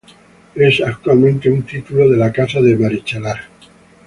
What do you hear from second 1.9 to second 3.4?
de la Casa de Marichalar.